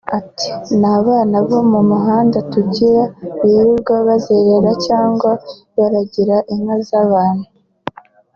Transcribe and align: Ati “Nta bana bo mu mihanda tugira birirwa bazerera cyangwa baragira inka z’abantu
Ati 0.19 0.49
“Nta 0.79 0.95
bana 1.05 1.37
bo 1.47 1.59
mu 1.71 1.81
mihanda 1.91 2.37
tugira 2.53 3.01
birirwa 3.39 3.95
bazerera 4.07 4.71
cyangwa 4.85 5.31
baragira 5.75 6.35
inka 6.53 6.77
z’abantu 6.87 7.47